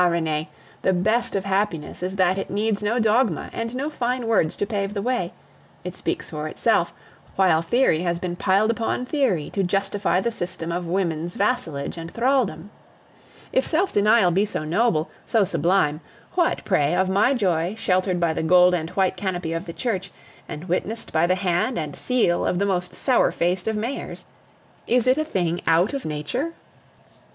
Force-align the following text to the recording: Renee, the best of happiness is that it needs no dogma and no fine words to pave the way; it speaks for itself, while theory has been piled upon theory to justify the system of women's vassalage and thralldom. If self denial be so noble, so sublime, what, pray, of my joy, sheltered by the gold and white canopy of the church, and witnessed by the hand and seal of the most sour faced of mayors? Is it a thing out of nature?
Renee, 0.09 0.49
the 0.81 0.93
best 0.93 1.35
of 1.35 1.45
happiness 1.45 2.01
is 2.01 2.15
that 2.15 2.39
it 2.39 2.49
needs 2.49 2.81
no 2.81 2.97
dogma 2.97 3.51
and 3.53 3.75
no 3.75 3.87
fine 3.91 4.25
words 4.25 4.55
to 4.55 4.65
pave 4.65 4.95
the 4.95 5.01
way; 5.03 5.31
it 5.83 5.95
speaks 5.95 6.27
for 6.31 6.47
itself, 6.47 6.91
while 7.35 7.61
theory 7.61 7.99
has 8.01 8.17
been 8.17 8.35
piled 8.35 8.71
upon 8.71 9.05
theory 9.05 9.51
to 9.51 9.61
justify 9.61 10.19
the 10.19 10.31
system 10.31 10.71
of 10.71 10.87
women's 10.87 11.35
vassalage 11.35 11.99
and 11.99 12.11
thralldom. 12.11 12.71
If 13.53 13.67
self 13.67 13.93
denial 13.93 14.31
be 14.31 14.43
so 14.43 14.63
noble, 14.63 15.07
so 15.27 15.43
sublime, 15.43 16.01
what, 16.33 16.65
pray, 16.65 16.95
of 16.95 17.07
my 17.07 17.35
joy, 17.35 17.75
sheltered 17.75 18.19
by 18.19 18.33
the 18.33 18.41
gold 18.41 18.73
and 18.73 18.89
white 18.89 19.15
canopy 19.15 19.53
of 19.53 19.65
the 19.65 19.71
church, 19.71 20.11
and 20.49 20.63
witnessed 20.63 21.13
by 21.13 21.27
the 21.27 21.35
hand 21.35 21.77
and 21.77 21.95
seal 21.95 22.43
of 22.43 22.57
the 22.57 22.65
most 22.65 22.95
sour 22.95 23.31
faced 23.31 23.67
of 23.67 23.75
mayors? 23.77 24.25
Is 24.87 25.05
it 25.05 25.19
a 25.19 25.23
thing 25.23 25.61
out 25.67 25.93
of 25.93 26.05
nature? 26.05 26.55